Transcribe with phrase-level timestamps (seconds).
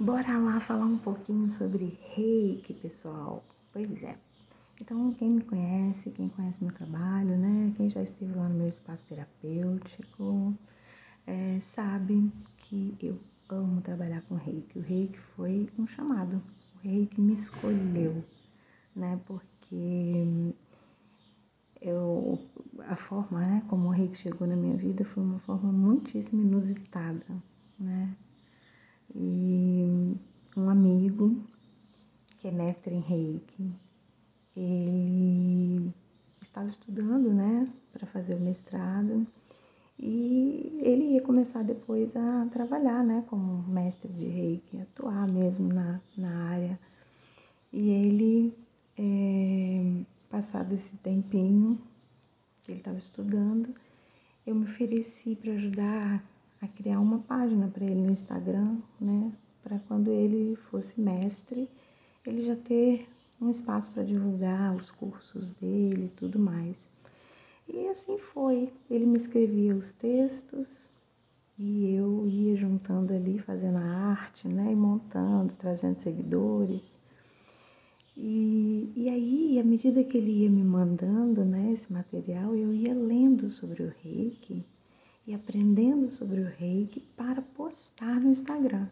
[0.00, 3.44] Bora lá falar um pouquinho sobre reiki, pessoal.
[3.72, 4.16] Pois é.
[4.80, 7.72] Então, quem me conhece, quem conhece meu trabalho, né?
[7.76, 10.54] Quem já esteve lá no meu espaço terapêutico,
[11.26, 13.18] é, sabe que eu
[13.48, 14.78] amo trabalhar com reiki.
[14.78, 16.42] O reiki foi um chamado.
[16.76, 18.24] O reiki me escolheu,
[18.96, 19.20] né?
[19.26, 20.54] Porque
[21.80, 22.38] eu,
[22.88, 27.26] a forma né, como o reiki chegou na minha vida foi uma forma muitíssimo inusitada,
[27.78, 28.16] né?
[29.14, 30.16] E
[30.56, 31.36] um amigo
[32.40, 33.70] que é mestre em reiki,
[34.56, 35.92] ele
[36.40, 39.26] estava estudando, né, para fazer o mestrado
[39.98, 46.00] e ele ia começar depois a trabalhar, né, como mestre de reiki, atuar mesmo na,
[46.16, 46.78] na área.
[47.72, 48.52] E ele,
[48.98, 51.78] é, passado esse tempinho
[52.62, 53.74] que ele estava estudando,
[54.46, 56.24] eu me ofereci para ajudar
[56.62, 59.32] a criar uma página para ele no Instagram, né?
[59.64, 61.68] Para quando ele fosse mestre,
[62.24, 63.08] ele já ter
[63.40, 66.76] um espaço para divulgar os cursos dele e tudo mais.
[67.68, 68.72] E assim foi.
[68.88, 70.88] Ele me escrevia os textos
[71.58, 74.70] e eu ia juntando ali, fazendo a arte, né?
[74.70, 76.82] E montando, trazendo seguidores.
[78.16, 82.94] E, e aí, à medida que ele ia me mandando né, esse material, eu ia
[82.94, 84.64] lendo sobre o reiki
[85.26, 88.88] e aprendendo sobre o reiki para postar no Instagram.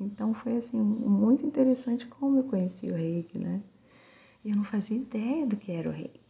[0.00, 3.62] Então foi assim muito interessante como eu conheci o reiki, né?
[4.44, 6.20] Eu não fazia ideia do que era o reiki.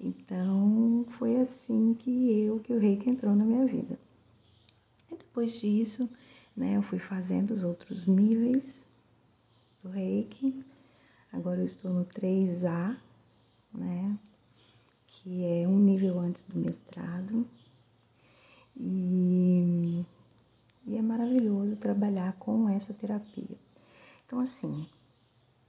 [0.00, 3.98] Então foi assim que eu, que o reiki entrou na minha vida.
[5.10, 6.08] E depois disso,
[6.56, 8.62] né, eu fui fazendo os outros níveis
[9.82, 10.64] do reiki.
[11.32, 12.96] Agora eu estou no 3A,
[13.72, 14.18] né?
[15.06, 17.46] Que é um nível antes do mestrado.
[18.76, 20.04] E,
[20.86, 23.58] e é maravilhoso trabalhar com essa terapia.
[24.26, 24.86] Então, assim,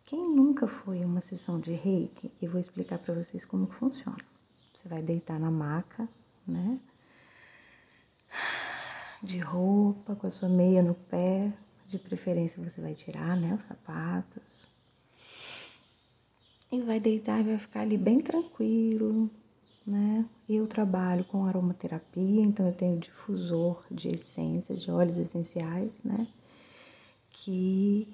[0.05, 4.23] quem nunca foi uma sessão de reiki, eu vou explicar para vocês como que funciona.
[4.73, 6.07] Você vai deitar na maca,
[6.47, 6.79] né?
[9.21, 11.53] De roupa, com a sua meia no pé.
[11.87, 14.67] De preferência você vai tirar, né, os sapatos.
[16.71, 19.29] E vai deitar e vai ficar ali bem tranquilo,
[19.85, 20.25] né?
[20.47, 26.27] Eu trabalho com aromaterapia, então eu tenho difusor de essências, de óleos essenciais, né?
[27.29, 28.07] Que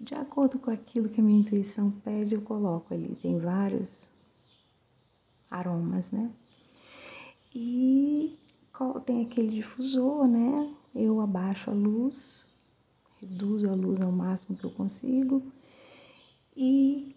[0.00, 3.16] de acordo com aquilo que a minha intuição pede, eu coloco ali.
[3.22, 4.10] Tem vários
[5.50, 6.30] aromas, né?
[7.54, 8.38] E
[9.06, 10.74] tem aquele difusor, né?
[10.94, 12.44] Eu abaixo a luz,
[13.20, 15.42] reduzo a luz ao máximo que eu consigo
[16.56, 17.14] e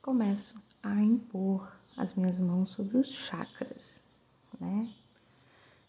[0.00, 4.02] começo a impor as minhas mãos sobre os chakras,
[4.60, 4.88] né?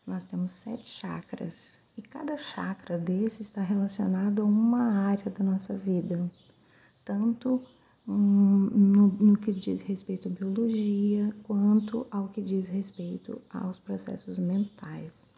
[0.06, 5.78] Nós temos sete chakras e cada chakra desse está relacionado a uma área da nossa
[5.78, 6.30] vida,
[7.06, 7.64] tanto
[8.08, 15.30] no, no, que diz respeito à biologia, quanto ao que diz respeito aos processos mentais.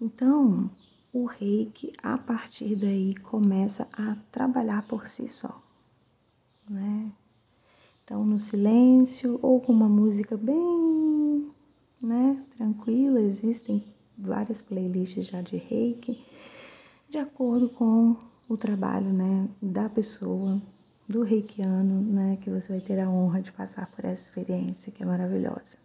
[0.00, 0.70] Então,
[1.12, 5.60] o reiki, a partir daí, começa a trabalhar por si só,
[6.70, 7.10] né?
[8.04, 11.50] Então, no silêncio ou com uma música bem,
[12.02, 13.82] né, tranquila, existem
[14.18, 16.22] várias playlists já de reiki,
[17.08, 18.14] de acordo com
[18.46, 20.60] o trabalho, né, da pessoa,
[21.08, 25.02] do reikiano, né, que você vai ter a honra de passar por essa experiência que
[25.02, 25.78] é maravilhosa.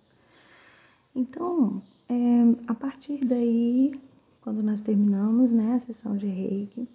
[1.16, 2.14] Então, é,
[2.68, 3.98] a partir daí,
[4.42, 6.86] quando nós terminamos, né, a sessão de reiki,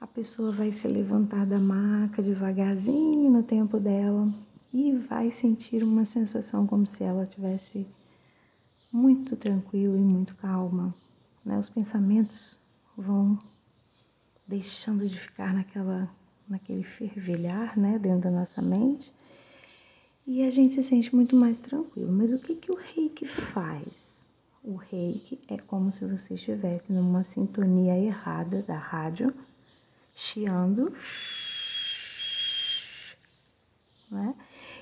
[0.00, 4.32] a pessoa vai se levantar da maca devagarzinho no tempo dela
[4.72, 7.86] e vai sentir uma sensação como se ela tivesse
[8.90, 10.94] muito tranquila e muito calma.
[11.44, 11.58] Né?
[11.58, 12.58] Os pensamentos
[12.96, 13.38] vão
[14.46, 16.10] deixando de ficar naquela,
[16.48, 17.98] naquele fervilhar né?
[17.98, 19.12] dentro da nossa mente
[20.26, 22.10] e a gente se sente muito mais tranquilo.
[22.10, 24.26] Mas o que, que o reiki faz?
[24.64, 29.34] O reiki é como se você estivesse numa sintonia errada da rádio
[30.14, 30.94] chiando,
[34.10, 34.34] né?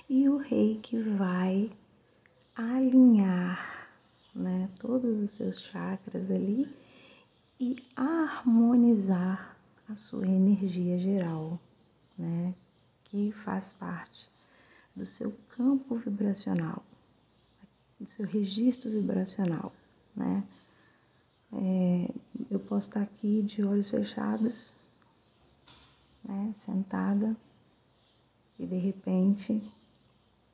[0.08, 1.70] E o reiki vai
[2.56, 3.88] alinhar,
[4.34, 6.68] né, todos os seus chakras ali
[7.60, 9.56] e harmonizar
[9.88, 11.60] a sua energia geral,
[12.16, 12.54] né,
[13.04, 14.28] que faz parte
[14.94, 16.82] do seu campo vibracional,
[18.00, 19.72] do seu registro vibracional,
[20.14, 20.44] né?
[21.52, 22.10] É,
[22.50, 24.74] eu posso estar aqui de olhos fechados
[26.28, 27.36] né, sentada
[28.58, 29.62] e de repente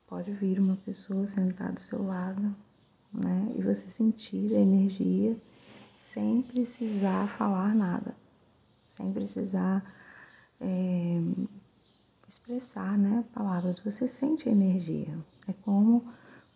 [0.07, 2.55] pode vir uma pessoa sentada do seu lado,
[3.13, 5.37] né, e você sentir a energia
[5.93, 8.15] sem precisar falar nada,
[8.87, 9.83] sem precisar
[10.61, 11.21] é,
[12.27, 13.79] expressar né, palavras.
[13.79, 15.17] Você sente a energia.
[15.47, 16.03] É como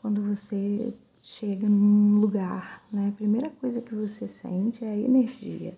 [0.02, 3.10] quando você chega num lugar, né?
[3.10, 5.78] A primeira coisa que você sente é a energia.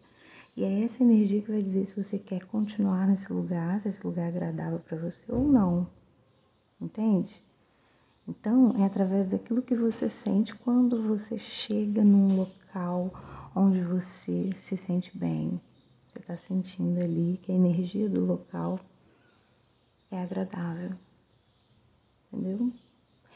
[0.56, 4.06] E é essa energia que vai dizer se você quer continuar nesse lugar, se esse
[4.06, 5.88] lugar é agradável para você ou não.
[6.80, 7.42] Entende?
[8.28, 13.12] Então, é através daquilo que você sente quando você chega num local
[13.56, 15.60] onde você se sente bem.
[16.08, 18.80] Você está sentindo ali que a energia do local
[20.12, 20.92] é agradável.
[22.32, 22.72] Entendeu?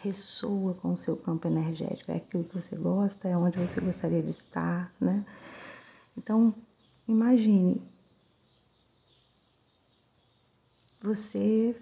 [0.01, 2.11] Ressoa com o seu campo energético.
[2.11, 5.25] É aquilo que você gosta, é onde você gostaria de estar, né?
[6.17, 6.53] Então,
[7.07, 7.81] imagine
[11.01, 11.75] você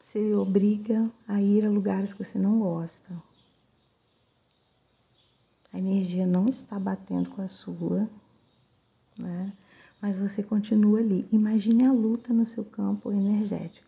[0.00, 3.12] se obriga a ir a lugares que você não gosta.
[5.72, 8.08] A energia não está batendo com a sua,
[9.18, 9.52] né?
[10.00, 11.26] Mas você continua ali.
[11.30, 13.86] Imagine a luta no seu campo energético.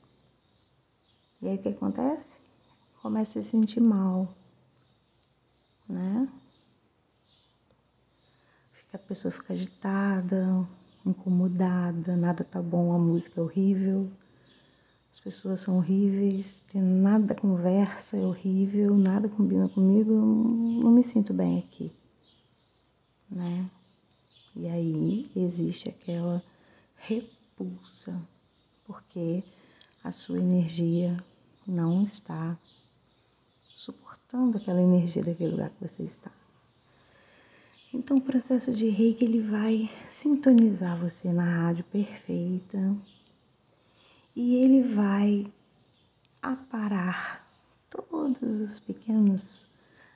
[1.43, 2.39] E aí o que acontece?
[3.03, 4.35] Começa a se sentir mal,
[5.89, 6.29] né?
[8.95, 10.65] A pessoa fica agitada,
[11.05, 14.09] incomodada, nada tá bom, a música é horrível,
[15.11, 21.35] as pessoas são horríveis, tem nada conversa, é horrível, nada combina comigo, não me sinto
[21.35, 21.93] bem aqui,
[23.29, 23.69] né?
[24.55, 26.41] E aí existe aquela
[26.95, 28.17] repulsa,
[28.87, 29.43] porque
[30.05, 31.17] a sua energia
[31.67, 32.57] não está
[33.61, 36.31] suportando aquela energia daquele lugar que você está.
[37.95, 42.97] Então o processo de reiki ele vai sintonizar você na rádio perfeita,
[44.35, 45.47] e ele vai
[46.43, 47.49] aparar
[47.89, 49.69] todos os pequenos,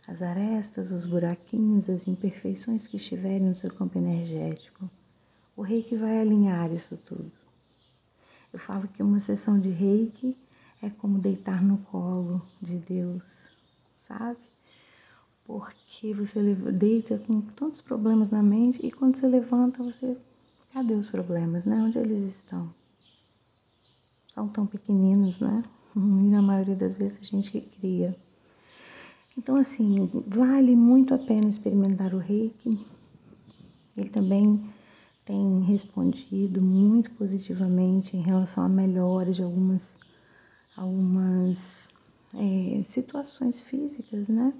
[0.08, 4.90] as arestas, os buraquinhos, as imperfeições que estiverem no seu campo energético.
[5.56, 7.30] O reiki vai alinhar isso tudo.
[8.52, 10.36] Eu falo que uma sessão de reiki
[10.82, 13.46] é como deitar no colo de Deus,
[14.08, 14.40] sabe?
[15.48, 20.16] Porque você deita com tantos problemas na mente e quando você levanta, você.
[20.72, 21.82] Cadê os problemas, né?
[21.82, 22.72] Onde eles estão?
[24.38, 25.62] são tão pequeninos, né?
[25.96, 28.16] E na maioria das vezes a gente que cria.
[29.36, 32.86] Então, assim, vale muito a pena experimentar o reiki.
[33.96, 34.62] Ele também
[35.24, 39.98] tem respondido muito positivamente em relação a melhores de algumas,
[40.76, 41.88] algumas
[42.34, 44.52] é, situações físicas, né?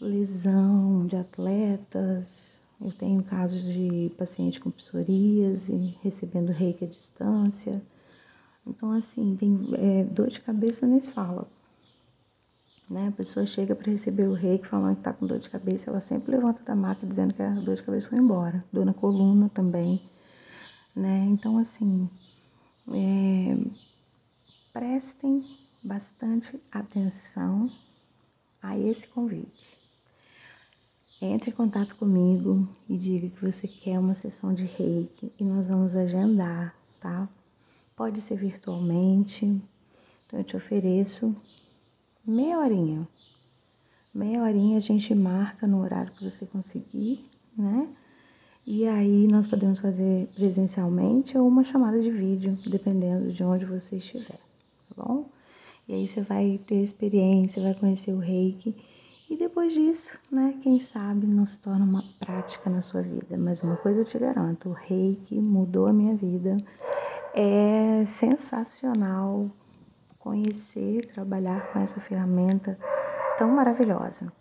[0.00, 2.60] Lesão de atletas.
[2.80, 7.80] Eu tenho casos de paciente com psoríase recebendo reiki à distância
[8.66, 11.46] então, assim, tem é, dor de cabeça nem se fala.
[12.88, 13.08] Né?
[13.08, 16.00] A pessoa chega para receber o reiki falando que está com dor de cabeça, ela
[16.00, 18.64] sempre levanta da maca dizendo que a dor de cabeça foi embora.
[18.72, 20.00] Dor na coluna também.
[20.94, 21.26] Né?
[21.30, 22.08] Então, assim,
[22.90, 23.56] é,
[24.72, 25.44] prestem
[25.82, 27.70] bastante atenção
[28.62, 29.83] a esse convite.
[31.22, 35.66] Entre em contato comigo e diga que você quer uma sessão de reiki e nós
[35.66, 37.28] vamos agendar, tá?
[37.96, 39.46] Pode ser virtualmente.
[40.26, 41.34] Então eu te ofereço
[42.26, 43.08] meia horinha.
[44.12, 47.24] Meia horinha a gente marca no horário que você conseguir,
[47.56, 47.88] né?
[48.66, 53.96] E aí nós podemos fazer presencialmente ou uma chamada de vídeo, dependendo de onde você
[53.96, 54.40] estiver,
[54.88, 55.28] tá bom?
[55.86, 58.74] E aí você vai ter experiência, vai conhecer o reiki.
[59.28, 63.36] E depois disso, né, quem sabe não se torna uma prática na sua vida.
[63.38, 66.56] Mas uma coisa eu te garanto, o reiki mudou a minha vida.
[67.34, 69.50] É sensacional
[70.18, 72.78] conhecer, trabalhar com essa ferramenta
[73.38, 74.32] tão maravilhosa.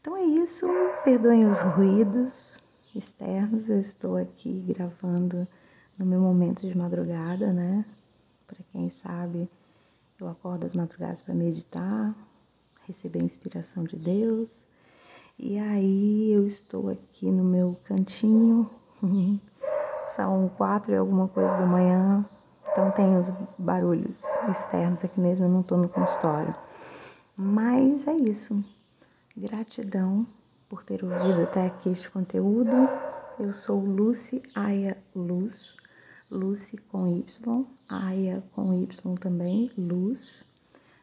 [0.00, 0.66] Então é isso,
[1.04, 2.62] perdoem os ruídos
[2.94, 5.46] externos, eu estou aqui gravando
[5.98, 7.84] no meu momento de madrugada, né?
[8.46, 9.48] Para quem sabe,
[10.20, 12.14] eu acordo às madrugadas para meditar,
[12.92, 14.48] receber inspiração de Deus.
[15.38, 18.70] E aí eu estou aqui no meu cantinho
[20.16, 22.24] São quatro e alguma coisa da manhã,
[22.70, 26.54] então tem os barulhos externos aqui mesmo, eu não estou no consultório.
[27.36, 28.62] Mas é isso.
[29.36, 30.26] Gratidão
[30.68, 32.70] por ter ouvido até aqui este conteúdo.
[33.38, 35.76] Eu sou Lucy Aya Luz,
[36.30, 40.44] Lucy com Y, Aya com Y também, Luz,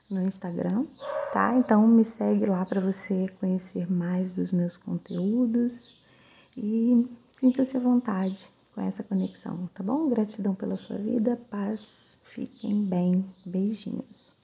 [0.10, 0.86] no Instagram,
[1.32, 1.56] tá?
[1.56, 5.98] Então me segue lá para você conhecer mais dos meus conteúdos
[6.58, 7.08] e
[7.40, 10.10] sinta-se à vontade com essa conexão, tá bom?
[10.10, 14.39] Gratidão pela sua vida, paz, fiquem bem, beijinhos.